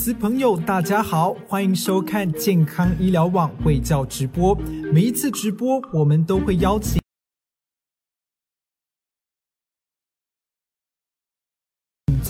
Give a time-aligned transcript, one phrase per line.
[0.00, 4.58] 粉丝朋友，大家好，欢迎收看健康医疗网会教直播。
[4.90, 6.98] 每一次直播，我们都会邀请。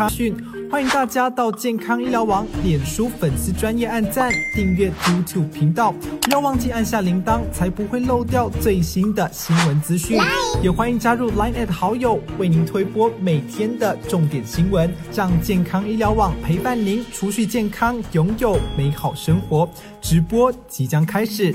[0.01, 0.35] 查讯，
[0.71, 5.93] 欢迎大家到健康医疗网脸书粉丝专业按赞、订阅 YouTube 频道，
[6.23, 10.19] 不要忘记按下铃铛，才不会漏掉最新的新闻资讯。
[10.63, 19.69] 也欢迎加入 Line at 好友，为您推播每天的重点新闻，让健康医疗网陪伴您，储蓄健康，拥有美好生活。
[20.01, 21.55] 直播即将开始。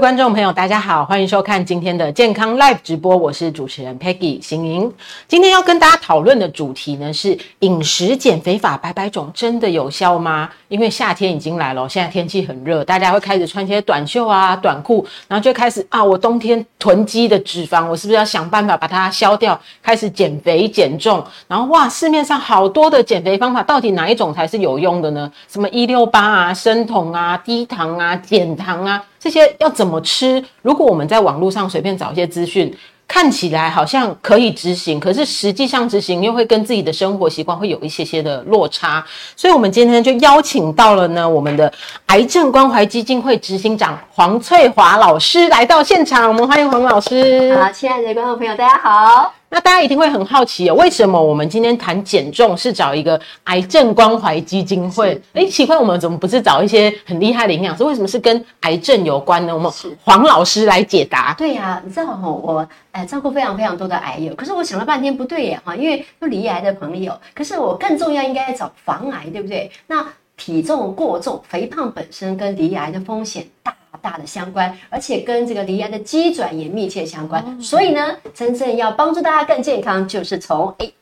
[0.00, 4.90] 位观众朋友，大家好，欢迎收看今天的健康 Live 直播，我是主持人 Peggy 邢莹。
[5.28, 10.48] 今天要跟大家讨论的主题呢是饮食减肥法百百种，真的有效吗？
[10.68, 19.60] 因为夏天已经来了，现在天气很热，大家会开始穿些短袖啊、短裤，然后就开始啊，我冬天囤积的脂肪，我是不是要想办法把它消掉？
[19.82, 25.30] 开始减肥减重，然后哇，市面上好多的减肥方法，到底哪一种才是有用的呢？
[25.46, 29.04] 什么一六八啊、生酮啊、低糖啊、减糖啊？
[29.20, 30.42] 这些要怎么吃？
[30.62, 32.74] 如果我们在网络上随便找一些资讯，
[33.06, 39.04] 看起来好像可以执行，可是实际上执行又会跟自己的生活习惯会有一些些的落差。
[39.36, 41.70] 所以，我们今天就邀请到了呢，我们的
[42.06, 47.54] 癌症关怀基金会执行长黄翠华老师来到现场，我们欢迎黄老师。
[47.56, 49.39] 好，亲爱的观众朋友，大家好。
[49.52, 55.20] 那大家一定会很好奇哦，为什么我们今天谈减重是找一个癌症关怀基金会？
[55.32, 57.82] 哎，奇怪，我们怎么不是找一些很厉害的营养师？
[57.82, 59.52] 为什么是跟癌症有关呢？
[59.52, 59.70] 我们
[60.04, 61.34] 黄老师来解答。
[61.34, 69.68] 对呀，你知道哈，我哎照顾非常非常多的癌友，可是我想了半天不对耶哈，因为有离癌的朋友，可是我更重要应该找防癌，对不对？
[69.88, 70.06] 那
[70.36, 73.74] 体重过重、肥胖本身跟离癌的风险大。
[74.02, 77.60] 大的相关，而且跟这个离癌的机转也密切相关。
[77.60, 80.92] 所以呢，真正要帮助大家更健康，就是从哎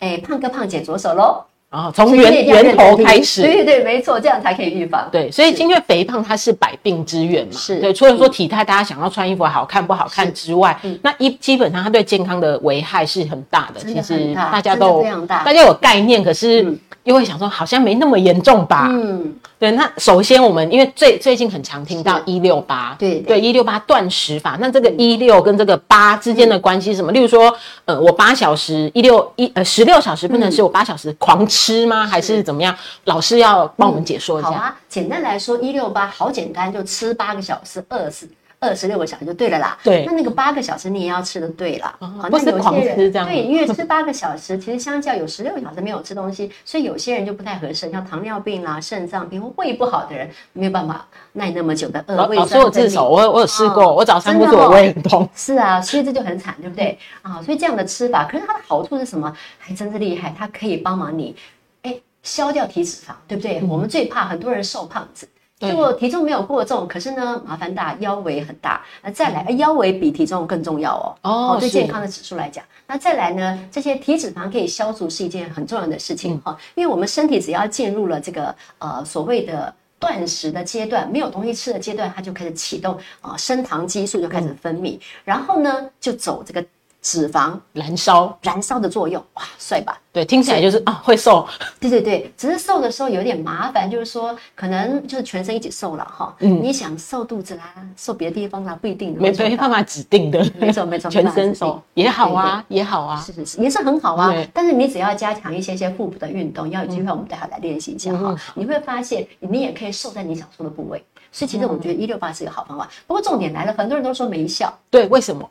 [0.00, 1.44] 哎胖哥胖姐着手喽。
[1.70, 3.42] 啊，从源源头开始。
[3.42, 5.08] 对对对，没错，这样才可以预防。
[5.10, 7.52] 对，所以因为肥胖它是百病之源嘛。
[7.52, 7.80] 是。
[7.80, 13.80] 对，除了说体态大家想要穿衣服好看不好看之外，那一基本上它对健康的危害是很大的。
[13.80, 16.78] 其实大家都大家有概念，可是。
[17.04, 18.88] 又会想说，好像没那么严重吧？
[18.90, 19.70] 嗯，对。
[19.72, 24.56] 那首先我们因为最最近很常听到一六八，对对，一六八断食法。
[24.58, 27.12] 那这个一六跟这个八之间的关系是什么？
[27.12, 27.54] 例如说，
[27.84, 32.06] 呃，我八小时一六一呃十六小时不能是我八小时狂吃吗？
[32.06, 32.74] 还是怎么样？
[33.04, 34.50] 老师要帮我们解说一下。
[34.50, 38.26] 好啊，简单来说，一六八好简单，就吃八个小时，饿死。
[38.64, 39.78] 二十六个小时就对了啦。
[39.82, 41.94] 对，那那个八个小时你也要吃的对了。
[42.00, 52.16] 好，那有些人对，因为吃八个小时，其实相较有十六个小时没有吃东西，所以有些人就不太合适，像糖尿病啦、肾脏病或胃不好的人，没有办法耐那么久的饿。
[52.16, 55.28] 老师，我自首，我我有试过，我早餐不做胃很痛。
[55.36, 56.98] 是啊，所以这就很惨，对不对？
[57.22, 59.34] 啊，所以这样的吃法，可是它的好处是什么？
[59.58, 61.36] 还真是厉害，它可以帮忙你，
[61.82, 63.62] 哎，消掉体脂肪，对不对？
[63.68, 65.28] 我们最怕很多人瘦胖子。
[65.70, 68.82] 如果体重没有过重，可是呢麻烦大，腰围很大。
[69.02, 71.54] 那再来，腰围比体重更重要哦。
[71.54, 76.56] 哦，对健康的指数来讲，那再来呢，这些体脂肪可以消除是一件很重要的事情哈。
[76.74, 86.64] 因为我们身体只要进入了这个呃所谓的断食的阶段，没有东西吃的阶段，它就开始启动啊升糖激素就开始分泌，然后呢就走这个。
[87.04, 90.00] 脂肪燃烧，燃烧的作用，哇，帅吧？
[90.10, 91.46] 对，听起来就是啊，会瘦。
[91.78, 96.34] 对对对，只是瘦的时候有点麻烦，就是说可能就是全身一起瘦了哈。
[96.38, 99.14] 嗯，你想瘦肚子啦，瘦别的地方啦，不一定。
[99.18, 104.32] 没没办法指定的，没错没错，全身瘦也好啊，也好啊，是是是，也是很好啊。
[104.54, 111.04] 但是你只要加强一些些腹部的运动，要有机会我们待会来练习一下哈，你会发现你也可以瘦在你想瘦的部位。
[111.30, 112.88] 所以其实我觉得一六八是一个好方法。
[113.06, 114.72] 不过重点来了，很多人都说没效。
[114.88, 115.50] 对，为什么？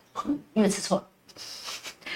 [0.53, 1.03] 因为吃错了。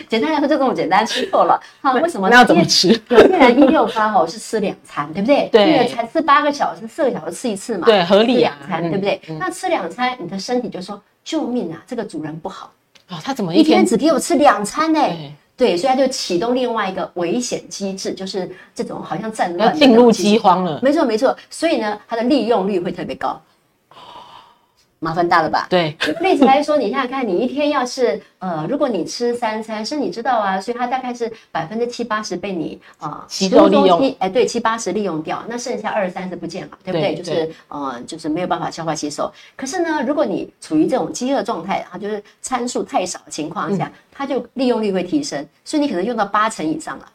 [0.08, 1.60] 简单来说就这么简单，吃错了。
[1.82, 2.30] 好，为什么？
[2.30, 2.90] 那要怎么吃？
[3.10, 5.50] 有些人一六八哦是吃两餐，对不对？
[5.52, 5.88] 对。
[5.88, 7.86] 才吃八个小时，四个小时吃一次嘛。
[7.86, 8.56] 对，合理啊。
[8.60, 9.22] 两餐，对不对？
[9.40, 12.72] 那吃两餐，你的身体就说：“救命啊，这个主人不好
[13.08, 13.20] 啊！
[13.24, 15.00] 他怎么一天只给我吃两餐呢？”
[15.58, 20.80] 对，所以他就启动另外一个危险机制，就是这种好像战乱进入饥荒了。
[20.84, 21.36] 没错，没错。
[21.50, 23.42] 所以呢，它的利用率会特别高。
[25.00, 25.68] 麻烦大了吧？
[25.70, 37.14] 对，例子来说，你想想看，你一天要是呃，如果你吃三餐，是你知道啊，所以它大概是百分之七八十被你啊吸收利用，哎，对，七八十利用掉，那剩下二三十不见了，对不对？
[37.14, 39.32] 就是呃，就是没有办法消化吸收。
[39.56, 47.06] 可是呢，如果你处于这种饥饿状态，它就是参数太少的情况下，它就利用率会提升，所以你可能用到八成以上了，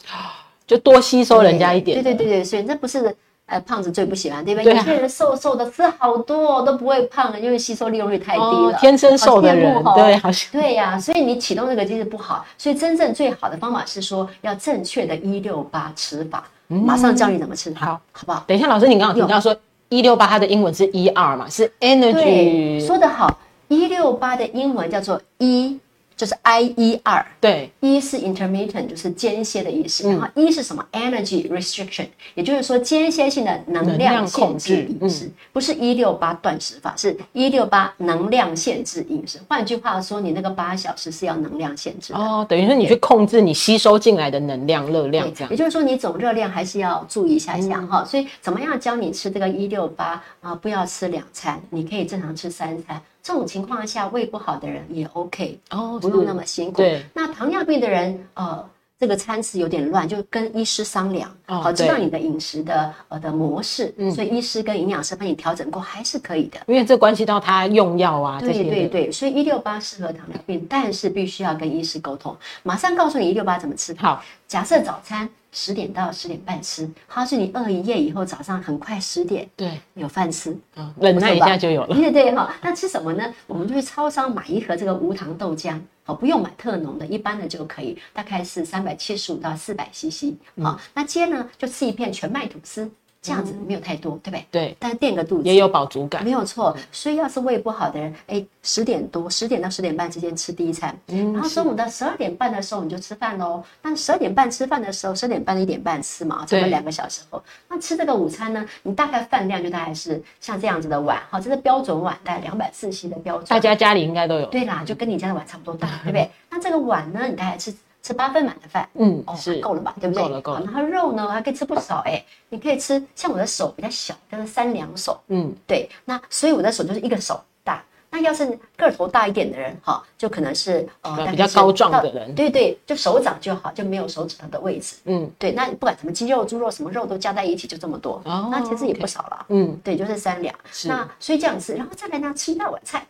[0.66, 2.00] 就多吸收人家一点。
[2.00, 3.14] 对对对对，所以那不是。
[3.46, 4.72] 呃，胖子最不喜欢，对不对？
[4.72, 4.78] 对啊。
[4.78, 8.46] 有些人瘦瘦的，吃好多都不会胖，因为吸收利用率太低了。
[8.46, 18.44] 哦天生瘦的人对好像对呀、所以你启动这个机制不好，所以真正最好的方法是说要正确的一六八吃法，马上教你怎么吃，嗯好，好不好？
[18.46, 19.54] 等一下，老师，你刚刚有提到说
[19.90, 23.38] 一六八，它的英文是 E R 嘛，是，energy，说得好，
[23.68, 25.78] 一六八的英文叫做一，
[26.22, 27.26] 就是 I E R。
[27.40, 30.08] 对，一是 intermittent，就是间歇的意思。
[30.08, 39.40] 嗯然后一是什么？energy restriction，也就是说间歇性的能能量控制饮食，不是一六八断食法，是一六八能量限制饮食。
[39.48, 42.12] 换句话说，你那个八小时是要能量限制。
[42.14, 45.56] 哦，等于说你去控制你吸收进来的能量、热量这样也。
[45.56, 50.54] 就是说，你总热量还是要注意一下嗯下哈、所以，怎么样教你吃这个一六八啊？
[50.54, 53.02] 不要吃两餐，你可以正常吃三餐。
[53.22, 56.78] 这种情况下，胃不好的人也 OK，哦不用那么辛苦。
[56.78, 58.68] 对，那糖尿病的人，呃。
[58.98, 66.60] 这个餐食有点乱，就跟医师商量，哦好、知道你的饮食的呃的模式，嗯所以医师跟营养师帮你调整过，还是可以的。
[66.68, 68.62] 因为这关系到他用药啊这对。
[68.62, 72.36] 对对，所以一六八适合糖尿病，但是必须要跟医师沟通。
[72.62, 73.92] 马上告诉你一六八怎么吃。
[73.98, 81.94] 好，假设早餐十点到十点半吃，好，是你饿一夜以后，早上很快十点对，有饭吃，嗯忍耐一下就有了。
[81.94, 82.54] 对对哈。
[82.62, 83.34] 那吃什么呢？
[83.46, 92.90] 我们就去超商买一盒这个无糖豆浆，好，不用买特浓的，一般的就可以，大概是三百七十五到四百 CC 好，那接呢就吃一片全麦吐司，
[93.22, 94.46] 这样子没有太多，对不对？
[94.50, 96.24] 对，但是垫个肚子也有饱足感。
[96.24, 103.62] 没有错，所以要是胃不好的人，哎，十点多，十点到十点半之间吃第一餐，嗯然后中午到十二点半的时候你就吃饭喽。
[103.80, 113.46] 那十二点半吃饭的时候，十点半一点半吃嘛，差不多对两个小时后，那吃这个午餐呢，你大概饭量就大概是像这样子的碗，好，这是标准碗，大概两百四 c 的标准。
[113.46, 114.46] 大家家里应该都有。
[114.46, 116.28] 对啦，就跟你家的碗差不多大， 对不对？
[116.50, 117.72] 那这个碗呢，你大概吃
[118.02, 119.94] 吃八分满的饭，哦，嗯是够了吧？
[120.00, 120.22] 对不对？
[120.22, 127.82] 够了够了好然后肉呢，还可以吃不少哎，你可以吃像我的手比较小，就是三两手，嗯，对，那所以我的手就是一个手大。
[128.14, 128.44] 那要是
[128.76, 134.96] 个头大一点的人，哈，就可能是呃比较高壮的人对对，就手掌就好，就没有手指头的位置。
[135.06, 139.46] 嗯对，那不管什么鸡肉、猪肉，什么肉都加在一起，就这么多，哦那其实也不少了。
[139.48, 140.54] 嗯，对，就是三两。
[140.84, 143.06] 那所以这样吃，然后再来呢，吃一大碗菜，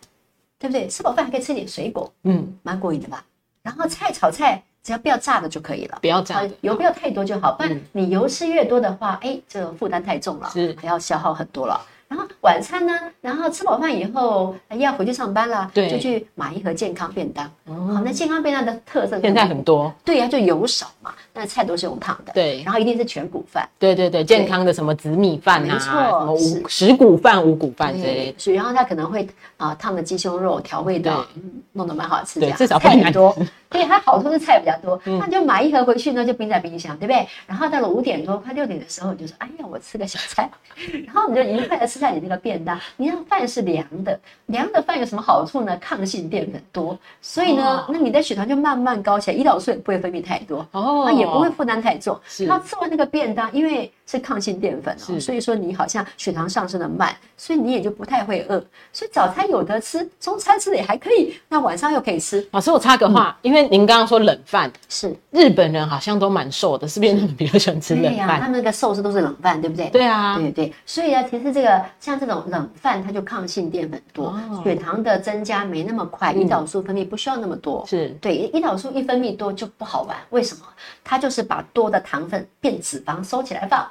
[0.57, 0.87] 对不对？
[0.87, 3.25] 吃饱饭还可以吃点水果，嗯，蛮过瘾的吧？
[3.61, 5.97] 然后菜炒菜，只要不要炸的就可以了。
[6.01, 11.79] 不要炸油不要太多就好，不然嗯你油吃越多的话，哎，这个负担太重了，是还要消耗很多了。
[12.13, 17.43] 然后晚餐呢，然后吃饱饭以后哎要回去上班了，对就去买一盒健康便当。
[17.65, 19.91] 哦好，那健康便当的特色现在很多。
[20.05, 23.67] 对呀、就油少嘛，那菜都是用烫的，对然后一定是全谷饭。
[23.79, 29.27] 对对对，健康的什么紫米饭啊，没错什么五十谷饭、五谷饭之类的。，所以然后它可能会
[29.57, 33.35] 啊、烫的鸡胸肉调味的，嗯弄得蛮好吃，对至少菜很多，
[33.69, 37.27] 对，它好多的菜比较多， 嗯那你就买一盒回去呢，就冰在冰箱，对不对？
[37.47, 40.47] 然后到了五点多快六点的时候，你就说，哎呀，我吃个小菜，
[41.07, 42.77] 然后你就愉快的吃下你那个便当。
[42.97, 45.77] 你那饭是凉的，凉的饭有什么好处呢？
[45.77, 52.19] 抗性淀粉多，所以呢哦，那你的血糖就慢慢高起来，胰岛素也不会分泌太多，哦那也不会负担太重。
[52.47, 58.63] 那吃完那个便当，因为是抗性淀粉哦，所以说你好像血糖上升的慢，所以你也就不太会饿。
[58.91, 68.47] 所以早餐有得吃，中餐吃的也还可以，那晚上又可以吃，老师，我插个话，因为您刚刚说冷饭，是日本人好像都蛮瘦的，是不是他们比较喜欢吃冷对呀、他？
[68.47, 69.89] 们那个寿司都是冷饭，对不对？
[69.89, 77.85] 对啊，对对，所以啊，其实这个像这种冷饭，它就抗性淀粉多，哦血糖的增加没那么快，胰岛素分泌不需要那么多。
[77.87, 80.61] 是对，胰岛素一分泌多就不好玩，为什么？
[81.03, 83.87] 它就是把多的糖分变脂肪收起来放，哎，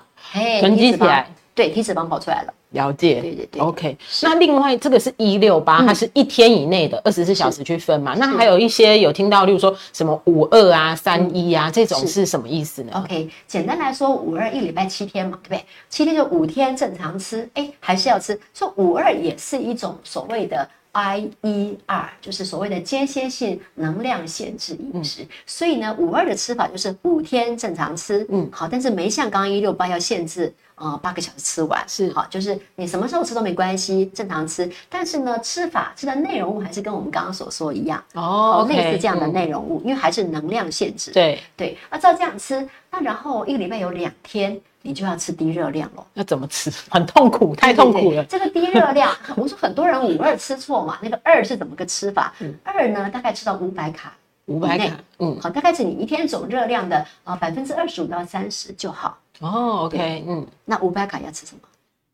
[0.61, 2.55] 囤积起来，对，体脂肪跑出来了。
[2.71, 8.15] 了解，对对对 OK，那另外这个是一六八，它是一天以内的二十四小时去分嘛？
[8.17, 15.67] 那还有一些有听到，例如说什么五二啊、三一啊，这种是是什么意思呢？OK，简单来说，五二一礼拜七天嘛，对不对？
[15.91, 18.41] 七天就五天正常吃，哎，还是要吃。
[18.55, 25.27] 所以五二也是一种所谓的 IER，就是所谓的间歇性能量限制饮食。
[25.47, 30.53] 所以呢，五二的吃法就是五天正常吃，嗯好，但是没像刚刚一六八要限制。
[30.75, 34.71] 呃，八个小时吃完是好，就是你什么时候吃都没关系，正常吃。
[34.89, 41.13] 但是呢，吃法吃的内容物还是跟我们刚刚所说一样，哦，类似这样的嗯内容物，因为还是能量限制。
[41.13, 46.05] 对，对，那照这样吃，那然后一个礼拜有两天，你就要吃低热量了。
[46.15, 46.73] 那怎么吃？
[46.91, 48.25] 很痛苦，太痛苦了。
[48.25, 52.33] 对对对这个低热量， 我说很多人五二吃错嘛，那个二是怎么个吃法？
[52.41, 54.13] 嗯二呢，大概吃到五百卡，
[54.47, 59.17] 五百卡，嗯，好，大概是你一天总热量的呃百分之二十五到三十就好。
[59.43, 61.61] 哦，OK，嗯，那五百卡要吃什么？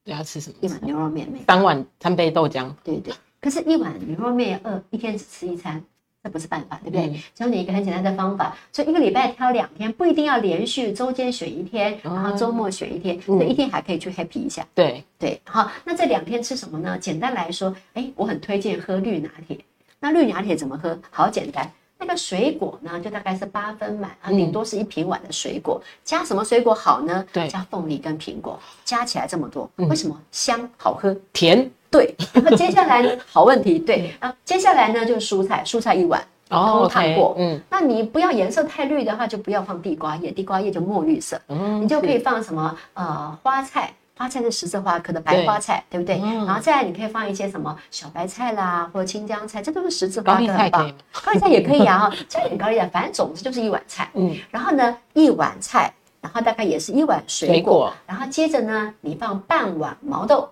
[0.04, 0.56] 对，要吃什么？
[0.60, 1.40] 一碗牛肉面没？
[1.46, 3.14] 三碗三杯豆浆，对对。
[3.40, 5.80] 可是，一碗牛肉面饿一天只吃一餐，
[6.24, 7.06] 这不是办法，对不对？
[7.06, 14.66] 嗯教你一个很简单的方法，所以一个礼拜挑两天，不一定要连续，周间选一天，然后周末选一天，所以一天还可以去 happy 一下。
[14.74, 16.98] 对，对，好，那这两天吃什么呢？
[16.98, 19.56] 简单来说，哎，我很推荐喝绿拿铁。
[20.00, 20.98] 那绿拿铁怎么喝？
[21.10, 25.82] 好简单，那个水果呢，就大概是八分满，啊，顶多是一平碗的水果。
[26.04, 27.24] 加什么水果好呢？
[27.32, 31.14] 对加凤梨跟苹果，加起来这么多，为什么香好喝？
[31.32, 43.92] 甜对，然后接下来呢， 好问题，对，啊接下来呢就是蔬菜，蔬菜一碗，哦通烫过，嗯那你不要颜色太绿的话，就不要放地瓜叶，地瓜叶就墨绿色，嗯，你就可以放什么呃花菜。
[44.18, 46.20] 花菜是十字花科的白花菜，对不对？
[46.20, 50.94] 嗯然后再来，你可以放一些什么小白菜啦，或者青江菜，这都是十字花科很棒丽菜可以。
[51.24, 54.10] 高丽菜也可以啊， 哈，加点高丽菜，反正总之就是一碗菜。
[54.14, 60.50] 嗯，然后呢，一碗菜，然后大概也是一碗水果，水果然后接着呢，你放半碗毛豆，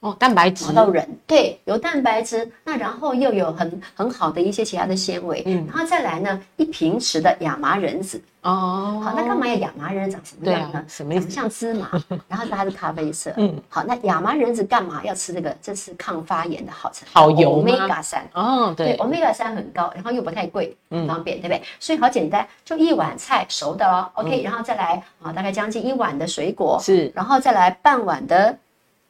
[0.00, 10.84] 哦，蛋白质毛豆仁，对，有蛋白质，那然后又有很很好的一些其他的纤维，嗯然后再来呢，一平匙的亚麻仁子，哦，好，那干嘛要亚麻仁长什么样呢？
[10.86, 11.90] 什么意思长得像芝麻，
[12.28, 13.32] 然后它是咖啡色。
[13.38, 15.56] 嗯，好，那亚麻仁子干嘛要吃这个？
[15.62, 18.28] 这是抗发炎的好成分，好油吗 omega 三。
[18.34, 20.76] 哦，对对，，omega 三很高，然后又不太贵，
[21.08, 21.62] 方便，对不对？
[21.80, 28.56] 所以好简单，就一碗菜熟的哦，OK，、然后再来啊，大概将近一碗的水果，嗯是然后再来半碗的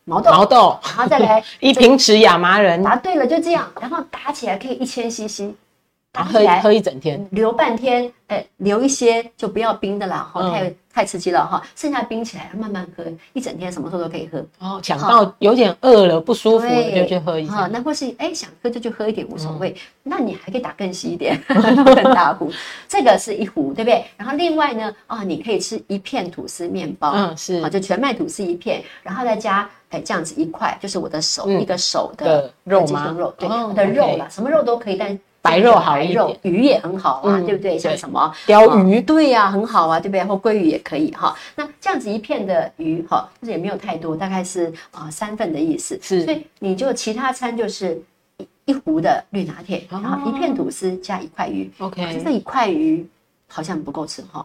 [0.06, 0.78] 毛豆，毛豆。
[0.84, 5.52] 然后再来 一瓶匙亚麻仁，答对了，就这样，然后打起来可以一千 CC，
[6.12, 10.52] 打起来喝一整天，留半天，哎，留一些就不要冰的啦，哈、嗯。
[10.52, 14.42] 太太刺激了哈，剩下冰起来慢慢喝，一整天什么时候都可以喝。
[14.58, 19.76] 哦，抢到有点饿了不舒服了就去喝一啊下，，那或是哎想喝就去喝一点无所谓，嗯。
[20.04, 22.50] 那你还可以打更稀一点， 更大壶，
[22.88, 24.06] 这个是一壶，对不对？
[24.16, 27.60] 然后另外呢，啊，你可以吃一片吐司面包，嗯是。
[27.60, 31.60] 好，就全麦吐司一片，然后再加哎这样子一块，就是我的手、嗯。
[31.60, 32.86] 一个手的的肉吗？
[32.86, 37.78] 鸡胸肉，对，哦的肉啦，什么肉都可以，但白肉好一点鱼也很好啊，嗯对不对？
[37.78, 40.24] 像什么鲷鱼啊对呀、很好啊，对不对？
[40.24, 41.36] 或鲑鱼也可以哈。
[41.54, 45.98] 那这样子一片的鱼哈，就是也没有太多，大概是啊、三份的意思。
[46.02, 48.00] 是所以你就其他餐就是
[48.38, 51.70] 一一壶的绿拿铁，哦然后一片吐司加一块鱼。
[51.78, 53.06] 可是 OK，这一块鱼
[53.46, 54.44] 好像不够吃哈。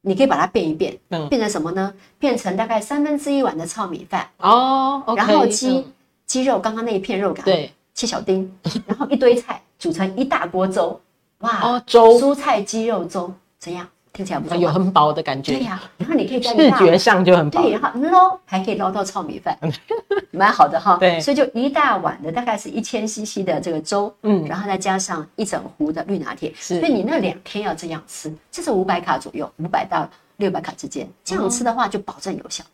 [0.00, 1.92] 你可以把它变一变，嗯变成什么呢？
[2.18, 5.84] 变成大概三分之一碗的糙米饭，哦，OK，然后鸡、嗯
[6.24, 8.54] 鸡肉刚刚那一片肉干，对，切小丁，
[8.86, 11.00] 然后一堆菜煮成一大锅粥，
[11.38, 12.18] 哇，哦粥。
[12.18, 13.86] 蔬菜鸡肉粥怎样？
[14.10, 19.56] 听起来不错，有很饱的感觉，对呀、然后你可以在视觉上就很饱对，，然后捞还可以捞到糙米饭，
[20.32, 20.96] 蛮好的哈。
[20.98, 21.20] 对。
[21.20, 24.44] 所以就一大碗的大概是一千 CC 的这个粥，嗯。
[24.46, 30.08] 然后再加上一整壶的绿拿铁，所以你那两天要这样吃，这是五百卡左右，五百到
[30.38, 32.64] 六百卡之间，这样吃的话就保证有效。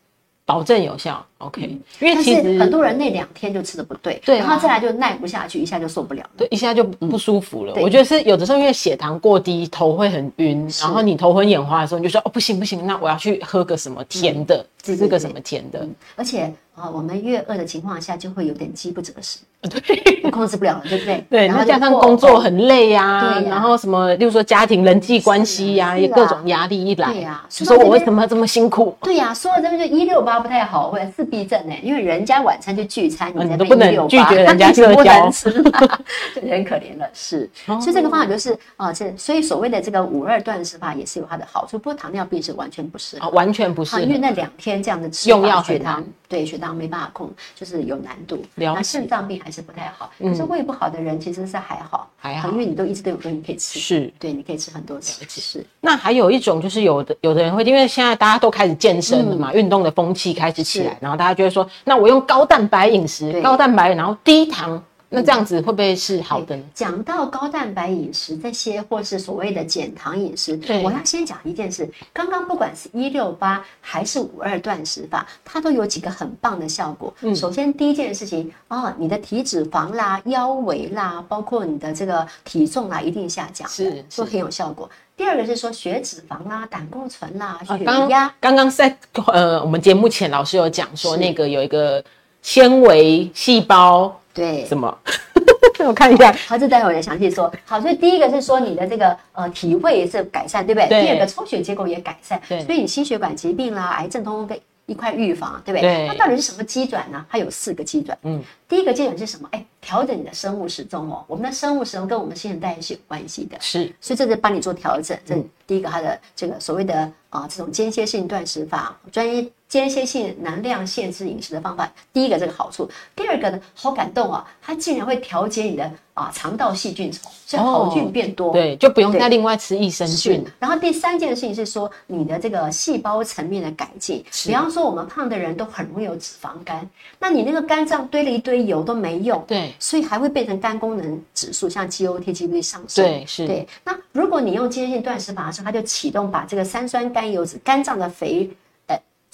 [0.46, 1.62] 保证有效，OK，
[2.00, 6.30] 因为其实很多人那两天就吃的不对，对啊然后再来就耐不下去，一下就受不了了。
[6.36, 7.72] 对，一下就不舒服了。
[7.74, 15.86] 对我觉得是有的时候因为血糖过低，头会很晕，然后你头昏眼花的时候，你就说哦不行不行，那我要去喝个什么甜的，对对对吃个什么甜的。
[16.16, 21.24] 而且啊、我们越饿的情况下，就会有点饥不择食， 对控制不了了，对不对？
[21.30, 28.92] 对，然后加上工作很累呀、对呀然后什么，例如说家庭人际关系呀、各种压力一来，对呀就说我为什么要这么辛苦？
[29.02, 35.50] 对呀、说到这边就一六八不太好，或者自闭症呢，因为人家晚餐就聚餐，嗯你在你都不能168拒绝人家 不社交能吃
[36.48, 37.08] 很可怜了。
[37.12, 43.28] 是，哦所以这个方法就是啊，这所以所谓的这个五二断食法也是有它的好处，不过糖尿病是完全不适合啊，。
[43.30, 48.42] 完全不是啊，因为那两天这样的吃用药血糖难对血糖没办法控，就是有难度。
[48.56, 53.78] 那肾脏病还是不太好，嗯可是胃不好的人其实是还好，还好因为你都一直都有东西可以吃。
[53.78, 54.12] 是。
[54.18, 55.24] 对，你可以吃很多次。
[55.28, 64.82] 是，那还有一种就是有的有的人会，因为现在大家都开始健身了嘛，运动的风气开始起来，然后大家就会说，那我用高蛋白饮食，高蛋白，然后低糖，
[65.14, 66.62] 那这样子会不会是好的呢？
[66.75, 71.88] 讲到高蛋白饮食这些，或是所谓的减糖饮食对，我要先讲一件事。
[72.12, 77.14] 刚刚不管是一六八还是五二断食法，它都有几个很棒的效果。
[77.21, 84.90] 嗯首先第一件事情哦，你的体脂肪啦、腰围啦，包括你的这个体重啦，一定下降，是是都很有效果。
[85.16, 88.35] 第二个是说血脂肪啦、胆固醇啦、血压。
[88.40, 92.02] 刚刚在呃，我们节目前老师有讲说，那个有一个
[92.44, 94.94] 纤维细胞对，什么？
[95.80, 97.50] 我看一下，好，这待会儿我再详细说。
[97.64, 100.88] 好，所以第一个是说你的这个呃体位是改善，对不对？
[100.88, 105.96] 对第二个抽血结果也改善，对所以你心血管疾病啦、癌症通通跟一块预防，对不对？
[105.96, 107.24] 对那到底是什么机转呢？
[107.30, 108.16] 它有四个机转。
[108.24, 109.48] 嗯，第一个机转是什么？
[109.52, 111.24] 哎，调整你的生物时钟哦。
[111.26, 113.56] 我们的生物时钟跟我们新陈代谢是有关系的。
[113.58, 128.52] 是所以这是帮你做调整，这嗯第一个它的这个所谓的啊、这种间歇性断食法，专业间歇性能量限制饮食的方法，第一个这个好处，第二个呢，好感动啊，它竟然会调节你的啊肠道细菌丛，所以好菌变多。
[128.52, 130.52] 对，就不用对再另外吃益生菌是。
[130.60, 136.88] 然后第三件事情是说你的这个细胞层面的改进，比方说我们胖的人都很容易有脂肪肝，
[137.18, 143.04] 那你那个肝脏堆了一堆油都没用，对所以还会变成肝功能指数像 GOT、GP 上升。
[143.04, 143.66] 对是对。
[143.82, 148.54] 那如果你用间歇性断食法的时候，它就启动把这个三酸甘油脂、肝脏的肥呃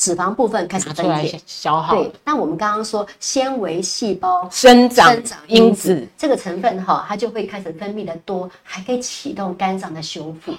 [0.00, 1.38] 脂肪部分开始分解。
[1.46, 10.54] 消耗对，那我们刚刚说纤维细胞生长生长因因子子，这个成分哈，它就会开始分泌的多，还可以启动肝脏的修复，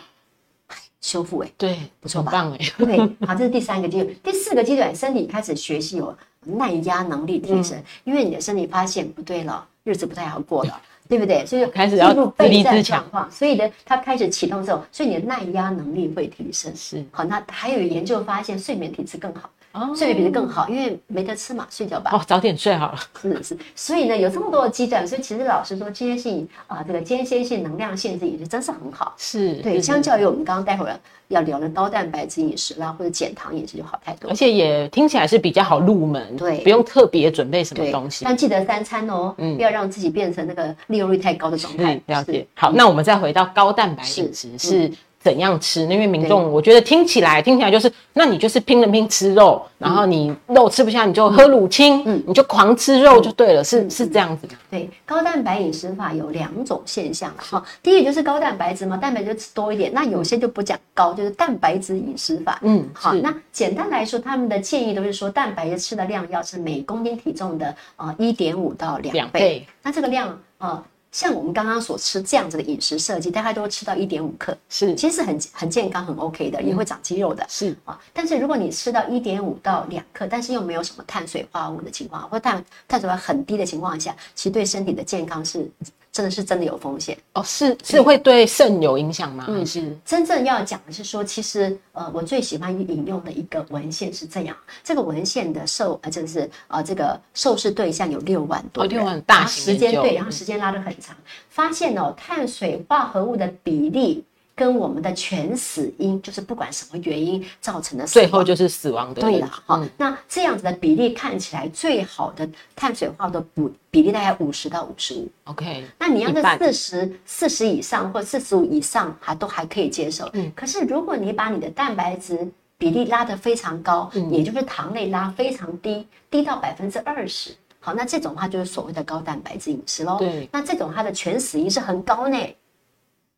[1.02, 2.60] 修复哎、对，不错吧棒哎。
[2.78, 4.16] 对，好，这是第三个阶段。
[4.24, 10.80] 第四个阶段，身体开始学习有耐压能力提升，嗯因为你的身体发现不对了，日子不太好过了。
[11.12, 11.46] 对不对？
[11.46, 16.74] 所以开始要进入自立备战自强状况，所以呢，它开始启动之后，所以你的耐压能力会提升。
[16.74, 22.12] 是好，那还有研究发现，睡眠体质更好，哦睡眠品质更好，因为没得吃嘛，睡觉吧。
[22.14, 23.00] 哦，早点睡好了。
[23.22, 29.14] 是是，所以呢，有这么多的基段，所以其实老实说，间歇性啊、这个间歇性能量限制饮食真是很好。
[29.18, 31.00] 是，对，相较于我们刚刚待会儿
[31.30, 34.36] 要聊的高蛋白质饮食啦，或者减糖饮食就好太多而。
[34.36, 38.26] 且也听起来是比较好入门，对不用特别准备什么东，西。
[38.26, 42.02] 但记得三餐哦，嗯不要让自己变成那个利用率太高的状态是。
[42.08, 42.46] 了解。
[42.56, 45.82] 好，那我们再回到高蛋白饮食是怎样吃？
[45.84, 54.54] 因为民众我觉得听起来听起来就是，那你就是拼了命吃肉，然后你肉吃不下，你就喝乳清，嗯你就狂吃肉就对了，是是这样子吗？
[54.70, 57.64] 对，高蛋白饮食法有两种现象了哈。
[57.84, 59.92] 第一就是高蛋白质嘛，蛋白质吃多一点。
[59.94, 62.60] 那有些就不讲高，就是蛋白质饮食法。
[62.64, 69.20] 嗯好，那简单来说，他们的建议都是说，蛋白质吃的量要是每公斤体重的呃一点五到两倍。
[69.20, 74.96] 两倍那这个量呃，像我们刚刚所吃这样子的饮食设计，大概都吃到一点五克，是。
[74.96, 77.46] 其实很很健康、很 OK 的，也会长肌肉的。
[77.50, 77.76] 是。
[77.84, 85.70] 啊，但是如果你吃到一点五到两克，但是又没有什么碳水化合物的情况，或碳碳水化合物很低的情况下，其实对身体的健康是
[86.12, 87.18] 真的是真的有风险。
[87.34, 89.46] 哦，是是会对肾有影响吗？
[89.48, 101.16] 嗯还是真正要讲的是说，其实呃，我最喜欢引用的一个文献是这样，这个文献的受呃，就是呃，这个受试对象有六万多哦，六万大时间对，然后嗯时间拉得很长，
[101.50, 104.24] 发现哦，碳水化合物的比例
[104.62, 115.28] 跟我们的全死因，就是不管什么原因造成的死亡最后就是死亡的对了问题，哈、嗯那这样子的比例看起来最好的碳水化合物的比比例大概五十到五十五。
[115.46, 120.30] ，OK，那你要是四十四十以上或四十五以上，还都还可以接受。
[120.34, 122.48] 嗯可是如果你把你的蛋白质
[122.78, 130.20] 比例拉得非常高，嗯也就是糖类拉非常低，低到百分之二十，好，那这种话就是所谓的高蛋白质饮食喽。
[130.20, 132.38] 对那这种它的全死因是很高呢。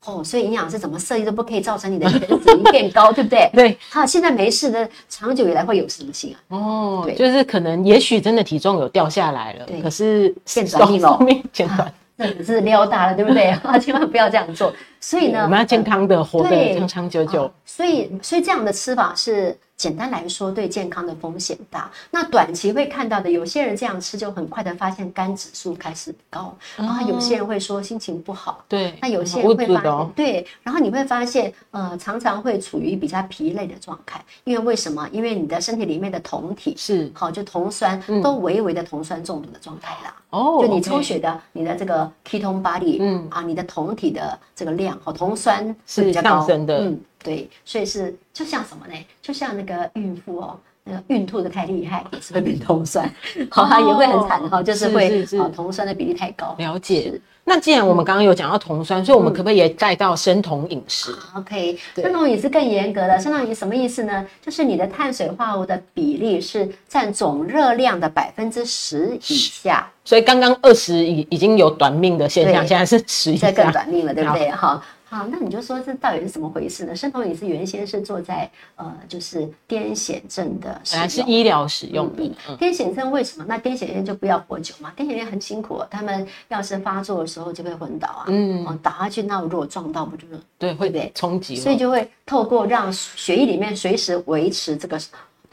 [0.06, 3.50] 哦，所以营养师怎么设计都不可以造成你的全死因变高， 对不对？
[3.54, 6.38] 对好，现在没事的，长久以来会有什么性啊？
[6.50, 11.94] 哦对，就是可能也许真的体重有掉下来了对，可是变短命咯寿命减短。
[12.16, 13.50] 那只是撩大了，对不对？
[13.64, 14.72] 啊，千万不要这样做。
[15.04, 17.52] 所以呢，我们要健康的活对得长长久久啊。
[17.66, 21.92] 所以，所以这样的吃法是简单来说对健康的风险大。
[22.10, 28.64] 那短期会看到的，有些人这样吃就很快的发现肝指数开始高，然后有些人会说心情不好。
[28.70, 35.06] 对，那有些人会发现，哦，对，然后你会发现，呃，常常会处于比较疲累的状态，因为为什么？
[35.12, 40.16] 因为你的身体里面的酮体，是好，就酮酸都微微的酮酸中毒的状态啦。
[40.30, 48.94] 哦，就你抽血的，你的这个 ketone body，嗯啊，你的酮体的这个量，和酮酸是比较高嗯，对，所以是就像什么呢？
[49.22, 50.73] 就像那个孕妇哦，那个
[51.08, 53.10] 孕吐的太厉害，也是会变酮酸，
[53.50, 56.56] 好，它也会很惨哈，就是会啊酮酸的比例太高。
[56.58, 57.20] 了解。
[57.46, 63.20] 那既然我们刚刚有讲到酮酸，所以我们可不可以也带到生酮饮食？OK，生酮饮食更严格了。
[63.20, 64.26] 生酮饮食什么意思呢？
[64.42, 73.70] 就是你的碳水化合物的比例是占总热量的百分之十以下，所以刚刚二十已已经有短命的现象，对现在是十以这更。
[73.74, 74.50] 短命了，对不对？
[74.52, 74.82] 好。
[75.14, 76.96] 好，那你就说这到底是怎么回事呢？
[76.96, 81.22] 生酮饮食原先是做在呃，就是癫痫症的使本来是。
[81.22, 83.46] 医疗使用的，嗯，癫痫症为什么？
[83.48, 84.92] 那癫痫症就不要活久嘛？
[84.98, 95.00] 癫痫症很辛苦、哦，他们要是发作的时候就会昏倒啊，嗯哦，倒下去，那如果撞到不就是对，会对不对冲击了，所以就会透过让血液里面随时维持这个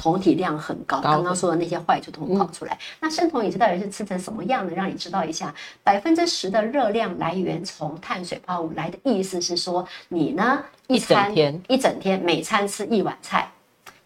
[0.00, 2.78] 酮体量很高，刚刚说的那些坏就通通跑出来。
[3.00, 4.72] 那生酮饮食到底是吃成什么样的？
[4.74, 13.52] 让你知道一下，百分之十的热量来源从碳水化合物来的意思是说，你呢一整餐天一整天每餐吃一碗菜，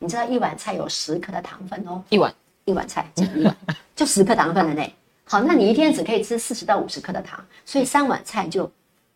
[0.00, 3.56] 你知道一碗菜有十克的糖分哦，一碗一碗菜就一碗
[3.94, 4.92] 就十克糖分了呢。
[5.26, 8.70] 好，那你一天只可以吃四十到五十克的糖，所以三碗菜就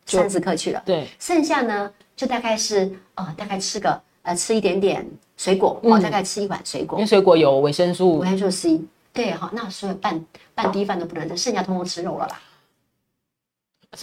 [0.06, 0.80] 三十克去了。
[0.86, 5.04] 对，剩下呢，就大概是呃，大概吃个呃吃一点点
[5.38, 8.80] 水果，哦，大概吃一碗水果因为，水果有维生素维，生素 C。
[9.10, 10.22] 对哈，那所以半
[10.54, 12.40] 半滴饭都不能吃，剩下通通吃肉了啦。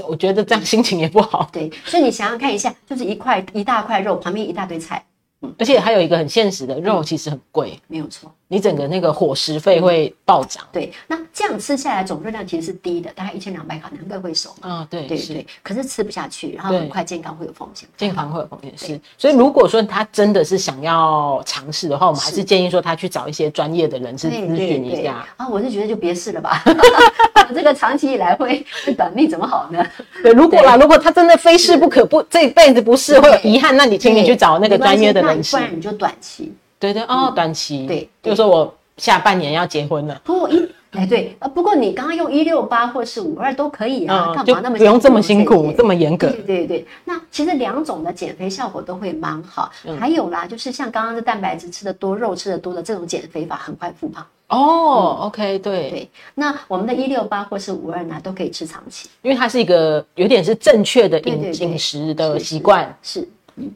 [0.07, 1.47] 我觉得这样心情也不好。
[1.53, 5.05] 对，所以你想想看一下，就是一块一大块肉，旁边一大堆菜，
[5.41, 8.33] 嗯而且还有一个很现实的，肉其实很贵，没有错。
[8.47, 10.63] 你整个那个伙食费会暴涨。
[10.71, 14.69] 对，那这样吃下来总热量其实是低的，大概一千两百卡，难怪会瘦嘛。
[14.69, 17.89] 啊，对，对对，可是吃不下去，然后很快健康会有风险。
[17.97, 25.25] 健康会有风险是，所以如果说他真的是想要尝试的话，我们还是建议说他去找一些专业的人士对咨询一下。
[25.37, 26.63] 啊，我是觉得就别试了吧，
[27.53, 29.83] 这个长期以来会会短命，怎么好呢？
[30.21, 35.63] 对，如果啦，如果他真的非试不可，不这一辈子不试会有遗憾，那你请你去找那个专业的人士不。
[35.63, 36.53] 然你就短期。
[36.93, 46.29] 对对哦，短期对就是说我下半年要结婚了，不过一哎对，呃不过你刚刚用一六八或是五二都可以啊，干嘛那么不用这么辛苦这，么严格。
[46.29, 49.69] 对对对，那其实两种的减肥效果都会蛮好。
[49.85, 54.25] 嗯还有啦，就是像刚刚的蛋白质吃的多、肉吃的多的这种减肥法，很快复胖。
[54.47, 59.09] 哦，OK，对，对，那我们的一六八或是五二呢，都可以吃长期。
[59.21, 62.97] 因为它是一个有点是正确的饮饮食的是习惯。
[63.01, 63.27] 是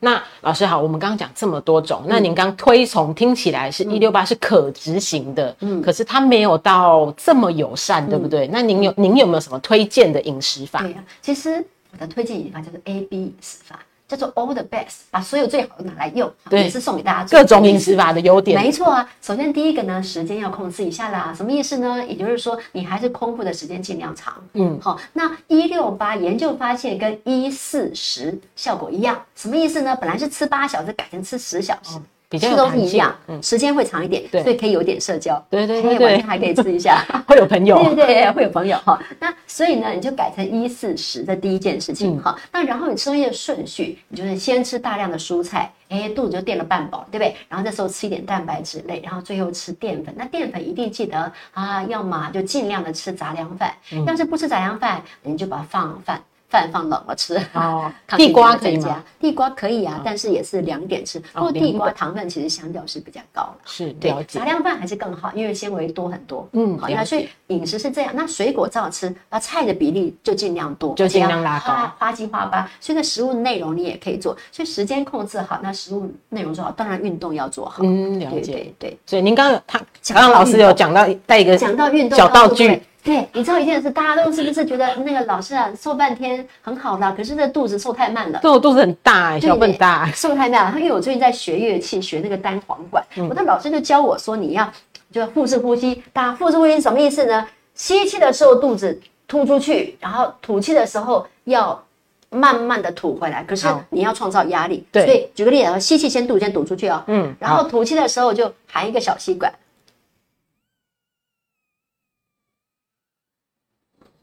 [0.01, 1.85] 那老师好，我们刚刚讲这么多嗯。
[1.85, 5.81] 种，那您刚推崇听起来是一六八是可执行的，嗯。
[5.81, 8.47] 可是它没有到这么友善，对不对？
[8.47, 10.81] 那您有您有没有什么推荐的饮食法？
[10.81, 21.31] 对呀、其实我的推荐饮食法就是 A B 饮食法，叫做 All the best，把所有最好的拿来用，也是送给大家各种饮食法的优点，没错啊，首先第一个呢，时间要控制一下啦。
[21.37, 22.03] 什么意思呢？
[22.03, 24.33] 也就是说，你还是空腹的时间尽量长。
[24.53, 29.95] 嗯好，那一六八研究发现跟一四十效果一样，什么意思呢？
[29.95, 31.99] 本来是吃八小时，改成吃十小时。
[32.29, 39.01] 比较吃有弹性都是一样，嗯，时间会长一点，对所以可以有点社交，对对对还可以吃一下， 会有朋友，对对对，会有朋友哈。
[39.19, 42.39] 那所以呢，你就改成一四十的第一件事情嗯哈。
[42.51, 47.35] 那然后你吃东西的顺序，你就是先吃大量的蔬菜，哎，肚子就垫了半饱，对不对？
[47.47, 50.13] 然后这时候吃一点蛋白质类，然后最后吃淀粉。
[50.15, 56.21] 那淀粉一定记得啊，要么就尽量的吃杂粮饭，嗯要是不吃杂粮饭，你就把它放饭。
[56.49, 58.79] 饭放冷了吃，哦 地瓜可以？
[59.19, 61.19] 地瓜可以啊，但是也是两点吃。
[61.19, 63.59] 不过地瓜糖分其实相较是比较高的。
[63.65, 66.47] 是对杂，粮饭还是更好，因为纤维多很多。
[66.53, 68.11] 嗯了解那所以饮食是这样。
[68.15, 72.69] 那水果照吃，那菜的比例就尽量多，就尽量拉高花花七花八。
[72.79, 77.83] 所以那食物内容你也可以做，所以时间控制好，那食物内容做好，当然运动要做好。
[77.83, 78.53] 嗯，了对解。
[78.53, 78.97] 对对。
[79.05, 88.39] 所以您刚刚他讲到刚刚老师有讲到带一个讲到运动小道具对，你知道一件事，大家都是不是觉得那个老师啊瘦半天很好啦，可是那肚子瘦太慢了。
[88.41, 90.79] 对我肚子很大、欸，小笨大，瘦太慢了。
[90.79, 94.69] 因为我最近在学乐器，学那个单簧管，嗯我的老师就教我说，你要
[95.11, 96.03] 就腹式呼吸。
[96.11, 97.47] 打腹式呼吸什么意思呢？
[97.73, 101.81] 吸气的时候肚子凸出去，然后吐气的时候要
[102.29, 103.41] 慢慢的吐回来。
[103.45, 109.49] 可是你要创造压力，对所以举个例子啊，吸气先吐，先吐出去哦，嗯，然后吐气的时候就含一个小吸管。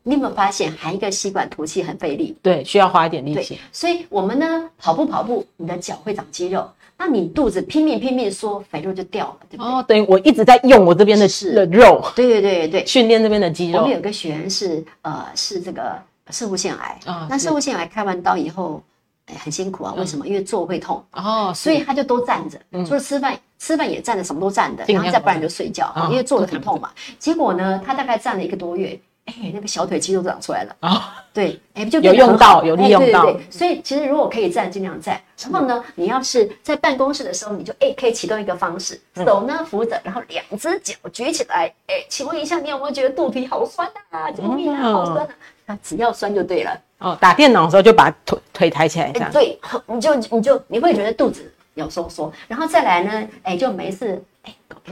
[0.06, 2.36] 你有没有发现含一个吸管吐气很费力？
[2.40, 6.64] 对，需要花一点力对气，，所以我们呢跑步跑步，你的脚会长肌肉，
[6.96, 9.72] 那你肚子拼命拼命缩，肥肉就掉了，对不对？
[9.72, 12.86] 哦，等于我一直在用我这边的是的肉，对对对对对。
[12.86, 18.80] 训练这边的肌肉我们，有个学员是呃是这个射护腺癌，啊那射护腺癌开完刀以后，
[19.26, 20.24] 哎很辛苦啊，为什么？
[20.24, 23.36] 因为坐会痛，哦，所以他就都站着，嗯除了吃饭。
[23.58, 26.90] 吃饭也站着，什么都站着，然后再不然就睡觉，啊因为坐的很痛嘛。
[27.18, 30.76] 结果呢，他大概站了一个多月，哎，那个小腿肌肉都长出来了。
[30.80, 35.20] 啊，对，哎，就有用到有利用到对对对所以其实如果可以站，尽量站。
[35.42, 41.72] 然后呢，你要是在办公室的时候，你就哎可以启动一个方式，嗯手呢扶着，然后两只脚举起来。
[41.88, 44.30] 哎，请问一下，你有没有觉得肚皮好酸啊？
[44.30, 45.28] 救命啊，嗯好酸啊！
[45.66, 46.80] 那，只要酸就对了。
[46.98, 54.22] 哦，打电脑的时候就把腿腿抬起来这哎，样，对，你就你就你会觉得肚子有收缩，然后再来呢，哎，就没事，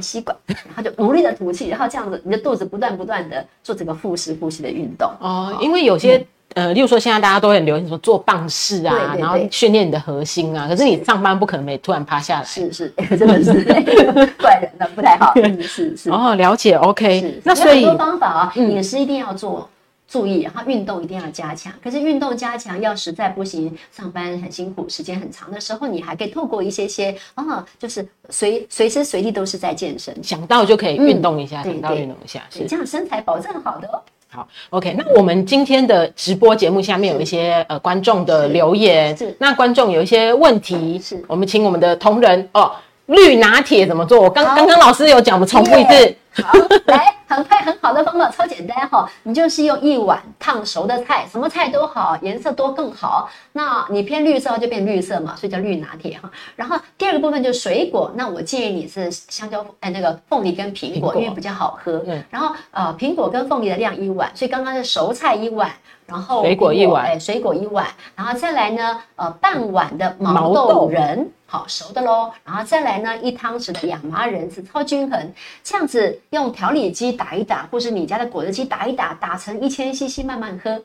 [0.00, 5.10] 吸管，然后就努力的吐气，然后这样子，你的肚子不断不断的做这个腹式呼吸的运动。
[5.20, 6.24] 哦，因为有些。
[6.54, 10.68] 呃，例如说，现在大家都很流行说做棒式啊，对对对然后训练你的核心啊。
[10.68, 12.44] 可是你上班不可能没突然趴下来。
[12.44, 13.52] 是是， 真的是
[14.38, 15.34] 怪人了，不太好。
[15.42, 16.10] 是是是。
[16.12, 17.40] 哦，了解，OK。
[17.42, 19.68] 那所以有很多方法啊，嗯饮食一定要做。
[20.14, 21.72] 注意，然后运动一定要加强。
[21.82, 34.00] 可是运动加强要实在不行，上班很辛苦，时间很长的时候，你还可以透过一些些啊，就是随随时随地都是在健身，想到就可以运动一下，嗯想到对运动一下，这样身材保证好的哦。
[34.28, 34.94] 好，OK。
[34.96, 42.70] 那我们今天的直播节目下面有一些呃观众的留言，是那观众有一些问题，是我们请我们的同仁哦，
[43.06, 44.20] 绿拿铁怎么做？
[44.20, 46.52] 我刚好刚刚老师有讲，我们重复一次耶，好，
[46.86, 53.28] 来，很快很好的方法，超简单哈，你就是用一碗烫熟的菜，什么菜都好，颜色多更好。
[53.52, 56.30] 那你偏绿色就变绿色嘛，所以叫绿拿铁哈。
[56.56, 62.02] 然后第二个部分就是水果，那我建议你是香蕉，哎，那个凤梨跟苹果，因为比较好喝。
[62.06, 62.22] 嗯。
[62.30, 65.70] 然后呃，苹果跟凤梨的量一碗，所以刚刚是熟菜一碗。
[66.06, 70.88] 然后水果一碗，哎，水果一碗，然后再来呢，呃，半碗的毛豆。
[70.88, 80.80] 仁，好熟的喽，然后再来呢，一汤匙的亚麻仁是超均衡，这样子用调理机打一打，或是你家的果汁机打一打，打成一千 CC 慢慢喝，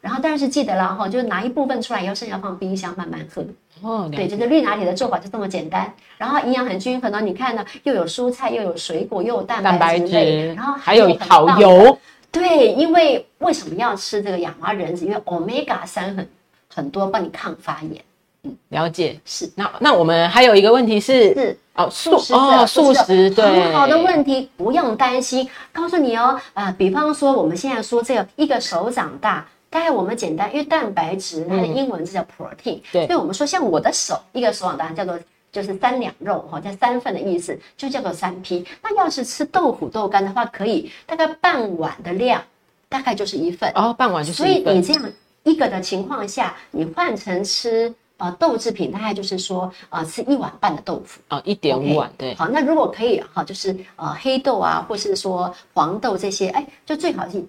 [0.00, 3.44] 然后但是记得了哈，就是拿一部分出来以后，剩下放冰箱慢慢喝。
[3.82, 11.98] 哦，对，就是绿拿铁的做法就这么简单，然后营养很均衡呢，你看呢，又有蔬菜，又有水果，又有蛋白质，然后还有好油。
[12.32, 15.04] 对，因为为什么要吃这个亚麻仁子？
[15.04, 16.28] 因为 omega 三很
[16.74, 18.02] 很多，帮你抗发炎。
[18.42, 19.20] 嗯，了解。
[19.24, 19.50] 是。
[19.56, 25.48] 那那我们还有一个问题是，是哦，素食哦，素食，对，很好的问题，不用担心。
[25.72, 35.18] 告诉你哦，啊，比方说我们现在说这个一个手掌大，大概我们简单，因为蛋白质它的英文字叫 protein，对，所以我们说像我的手一个手掌大叫做。
[35.52, 38.64] 就是三两肉哈，叫三份的意思，就叫做三批。
[38.82, 42.42] 那要是吃豆腐豆干的话，可以大概半碗的量，
[42.88, 44.38] 大概就是一份哦，半碗就是。
[44.38, 52.34] 所以你这样一个的情况下，你换成吃呃豆制品，大概就是说呃吃一碗半的豆腐啊，一点五碗对。
[52.34, 57.44] 好，那如果可以哈，就是呃黑豆啊，或是说黄豆这些，哎，就最好是。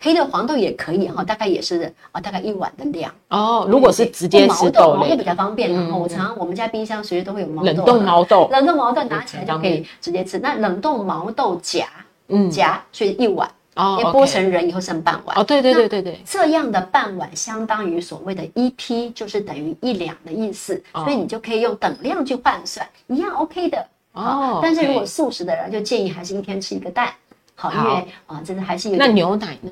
[0.00, 3.66] 黑的黄豆也可以哈，大概也是啊，大概一碗的量哦。
[3.68, 5.72] 如果是直接吃豆毛豆比较方便。
[5.72, 10.38] 然后我常我们家冰箱随时都会有毛豆，冷冻毛豆，冷冻毛豆拿起来就可以直接吃。
[10.38, 11.86] 那冷冻毛豆夹，
[12.28, 15.42] 嗯，夹所以一碗哦，剥成人以后剩半碗哦。
[15.42, 20.80] 对对对对对，这样的半碗相当于所谓的一批，就是等于一两的意思。
[20.92, 24.60] 所以你就可以用等量去换算，一样 OK 的哦。
[24.62, 27.08] 但是如果素食的人，就建议还是一天吃一个蛋，
[27.54, 29.70] 好，因为啊，真的还是有那牛奶呢？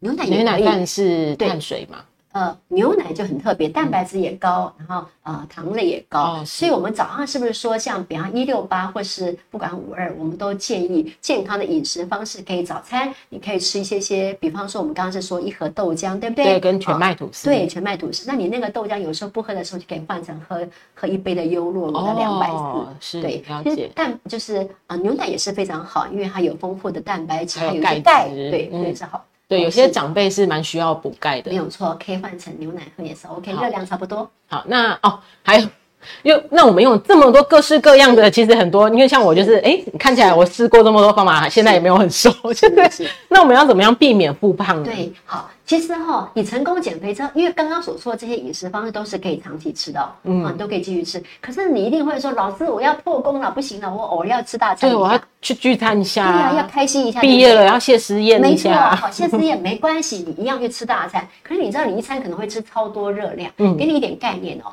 [0.00, 2.04] 牛奶牛奶蛋，是碳水嘛？
[2.34, 16.44] 呃，牛奶就很特别，蛋白质也高，然后呃糖类也高，所以我们早上是不是说像比方一六八或是不管五二，我们都建议健康的饮食方式，可以早餐你可以吃一些些，比方说我们刚刚是说一盒豆浆，对不对？
[16.44, 17.44] 对，跟全麦吐司。
[17.44, 18.24] 对，全麦吐司。
[18.26, 23.18] 那你那个豆浆有时候不喝的时候，就可以换成喝喝一杯的优酪乳的两百四。
[23.18, 23.88] 是，对，了解。
[23.94, 29.24] 蛋就是啊，牛奶也是非常好，因为它有丰富的蛋白质，还有钙对，对，非常好。
[29.54, 34.28] 对，有些长辈是蛮需要补钙的，没有错，可以换成牛奶喝也是 OK，热量差不多。
[34.48, 35.68] 好，那哦，还有。
[36.22, 43.08] 用那我们用这么多各式各样的，其实很多，因为像我就是，哎，看起来我试过这么多方法，现在也没有很瘦， 现在是。
[43.28, 44.84] 那我们要怎么样避免复胖呢？
[44.84, 51.22] 对，好，其实哈，你成功减肥之后，因为刚刚所说的这些饮食方式都是可以长期吃的，嗯，你都可以继续吃。
[51.40, 57.20] 可是你一定会说，老师，我要破功了，不行了，我偶尔要吃大餐，对，我要去聚餐一下，对呀，要开心一下。
[57.20, 61.26] 毕业了要谢师宴一下，没错，好，谢师宴没关系，你一样去吃大餐。
[61.42, 64.72] 可是你知道，你一餐可能会吃超多热量，嗯，给你一点概念哦。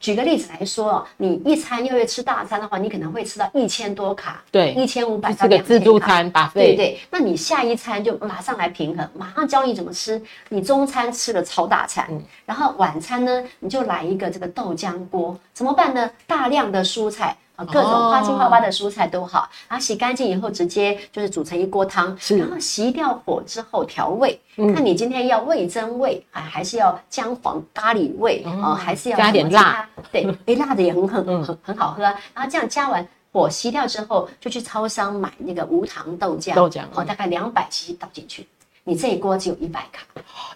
[0.00, 5.66] 举个例子来说哦，你一餐又要吃大餐的话，你可能会吃到一千多卡，对，一千五百到两千卡。
[5.66, 10.20] 自助餐把对对，那你下一餐就马上来平衡，马上教你怎么吃。
[10.48, 12.08] 你中餐吃了超大餐，
[12.44, 16.10] 然后晚餐呢，你就来一个这个豆浆锅，怎么办呢？
[16.26, 17.36] 大量的蔬菜。
[17.66, 29.88] 各种花青花花的蔬菜都好，然后洗干净以后直接就是煮成一锅汤，然后熄掉火之后调味，看你今天要味增味还还是要姜黄咖喱味啊，还是要加点辣？
[30.10, 32.02] 对， 哎，辣的也很很很很好喝。
[32.02, 38.46] 然后这样加完火熄掉之后，就去超商买那个无糖豆浆，豆浆好，大概两百 cc 倒进去。
[38.84, 40.02] 你这一锅只有一百卡，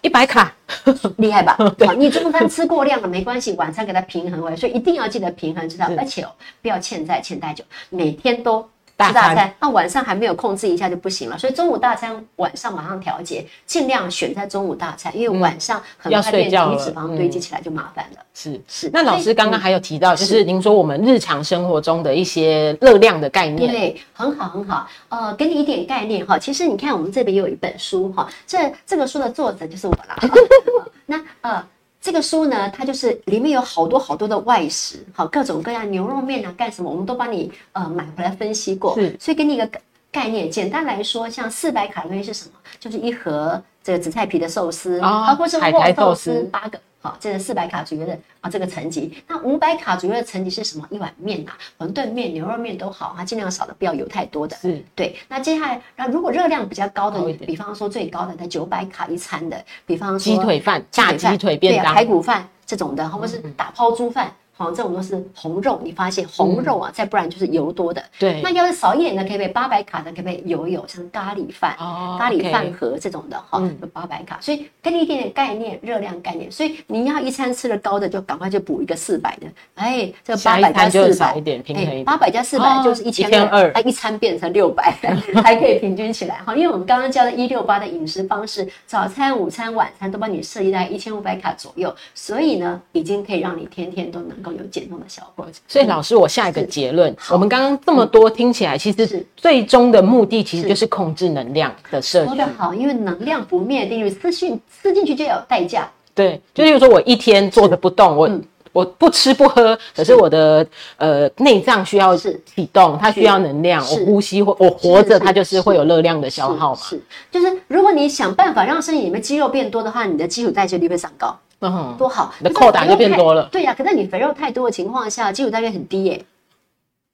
[0.02, 0.52] 一百卡，
[1.18, 1.56] 厉害吧？
[1.96, 5.88] 你中餐吃过量了没关系，晚餐给它平衡回来，所以一定要记得平衡，知道？
[5.96, 8.68] 而且哦，不要欠债欠太久，每天都。
[8.98, 11.36] 吃大餐，那晚上还没有控制一下就不行了。
[11.36, 18.20] 所以中午大餐晚上马上调节，尽量选在中午大餐，因为晚上很快变体脂肪堆积起来就麻烦了。
[18.32, 18.90] 是是。
[18.92, 24.88] 那老师刚刚还有提到，就是您说我们日常生活中的一些热量的概念，对，很好很好。
[25.10, 26.38] 呃，给你一点概念哈。
[26.38, 30.16] 其实你看我们这边有一本书哈，这这个书的作者就是我啦。
[31.04, 31.62] 那呃。
[32.06, 39.68] 这个书呢，它就是里面有好多好多的外食，好各种各样牛肉面啊，干什么我们都帮你呃买回来分析过，是，所以给你一个
[40.12, 42.52] 概念，简单来说，像四百卡路里是什么？
[42.78, 46.78] 就是一盒这个紫菜皮的寿司，啊，或是握寿司八个。
[47.20, 49.22] 这是四百卡左右的啊，这个层级。
[49.26, 50.86] 那五百卡左右的层级是什么？
[50.90, 54.56] 一碗面啊，馄饨面、牛肉面都好啊，尽量少的，不要有太多的。
[54.56, 55.14] 是，对。
[55.28, 64.32] 那接下来，那如果热量比较高的，比方说最高的在九百卡一餐的，比方说鸡腿饭、炸鸡腿便当、排骨饭这种的，或者是打抛猪饭。
[64.56, 68.02] 好，这种都是红肉，你发现红肉啊，再不然就是油多的。
[68.18, 68.40] 对。
[68.42, 76.50] 那要是少一点的，可以配八百卡的，可以配油油，像咖喱饭、哦咖喱饭盒这种的哈嗯，有八百卡，所以给你一点点概念，热量概念。
[76.50, 81.14] 所以你要一餐吃的高的，就赶快就补一个四百的，哎，这八百加四百。
[81.14, 82.04] 少一点平衡。
[82.04, 84.90] 八百加四哦百就是一千二1200，哎，一餐变成六百，
[85.44, 86.36] 还可以平均起来。
[86.46, 86.56] 哈。
[86.56, 95.46] 因为我们刚刚教的一六八的饮食方式，早餐、午餐、晚餐都帮你设计在一千五百卡左右，所以呢，已经可以让你天天都能够有减重的效果。
[95.66, 102.28] 所以老师，我下一个结论，我们刚刚这么多听起来，其实最终的目的其实就是控制能量的摄取。
[102.28, 105.90] 说得好，因为能量不灭定律，吃进吃进去就要有代价。
[106.14, 108.28] 对，就例如说我一天坐着不动，我。
[108.28, 108.42] 嗯。
[108.72, 110.66] 我不吃不喝，可是我的
[110.98, 112.38] 呃内脏需要启
[112.74, 116.80] 动，它需要能量，我呼吸或我活着，它就是会有热量的消耗嘛。
[116.82, 117.02] 是，是。
[117.30, 122.32] 就是如果你想办法让身体里面肌肉变多的话，你的基础代谢率会上高，嗯，多好。
[122.38, 123.48] 你的可是扣打就变多了。
[123.50, 126.24] 对呀、可是你肥肉太多的情况下，基础代谢很低耶、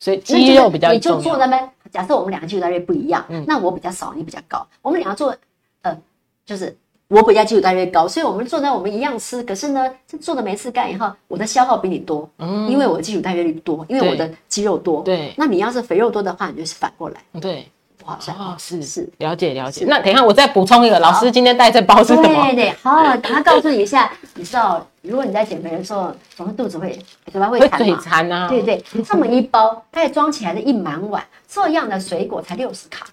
[0.01, 1.21] 所以肌肉比较你就。
[1.21, 3.45] 做那边，假设我们两个基础代谢不一样，嗯。
[3.47, 5.35] 那我比较少，你比较高，我们两个做，
[5.83, 5.97] 呃，
[6.45, 6.77] 就是
[7.09, 15.33] 我比较基础代谢高，所以我们做呢，我们一样吃，可是呢，这做的没事干以后，我的消耗比你多，嗯因为我的基础代谢率多，因为我的肌肉多，对。
[15.37, 19.09] 那你要是肥肉多的话，你就是反过来，对，不好像哦，是是。
[19.19, 19.85] 了解了解。
[19.89, 22.23] 那等一下我再补充一个，老师今天带这包是什么？
[22.23, 26.99] 对对，好，赶快告诉你一下，你知道，如果你在减肥的时候，总是肚子会
[27.31, 28.49] 嘴巴会馋嘛，馋啊。
[28.49, 33.07] 对对，这么一包，大概装起来的一满碗，这样的水果才六十卡。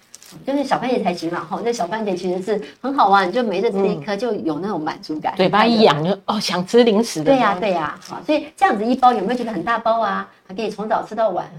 [0.46, 7.32] 就是小番茄才行嘛，哈，那小番茄其实是很好玩，就每日吃一颗就有那种满足感，嘴巴一痒就哦想吃零食的。
[7.32, 10.28] 对呀、对呀、好，所以这样子一包有没有觉得很大包啊？
[10.46, 11.50] 还可以从早吃到晚，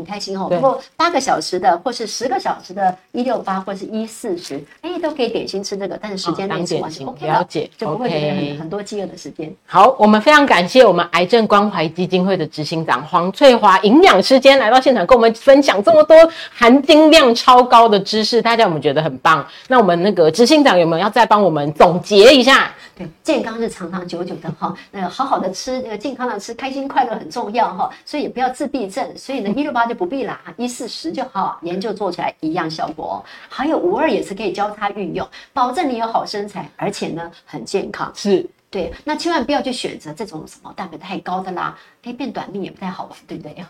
[0.00, 0.48] 很很开心哦。
[0.48, 9.52] 不过八个小时的，或是十个小时的，一六八或是一四十，哎，都可以点心吃这个，但是时间哦当内吃完就点心 OK 了解就不会觉得很很多饥饿的时间。
[9.66, 16.16] 好，我们非常感谢我们癌症关怀基金会的执行长黄翠华营养师今天来到现场，跟我们分享这么多
[16.50, 19.46] 含金量超高的知识，大家有没有觉得很棒？
[19.68, 22.72] 那我们那个执行长有没有要再帮我们总结一下？
[23.00, 33.16] 对，健康是长长久久的哈，那个好好的吃，那个健康的吃，开心快乐很重要哈，所以也不要自闭症，所以呢一六八就不必啦，一四十就好，研究做起来一样效果哦。
[33.48, 38.12] 还有五二也是可以交叉运用，保证你有好身材，而且呢很健康。
[38.14, 43.64] 是对，那千万不要去选择这种什么蛋白太高的啦，哎变短命也不太好玩，对不对？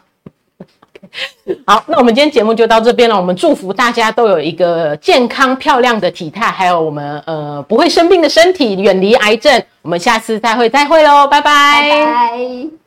[1.67, 3.17] 好，那我们今天节目就到这边了。
[3.17, 9.63] 我们祝福大家都有一个健康漂亮的体态，还有我们呃不会生病的身体，远离癌症。
[9.83, 11.51] 我们下次再会，再会喽，拜拜
[11.91, 12.80] 拜拜。